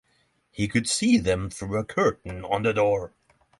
[0.49, 3.13] He could see them through a curtain on the door.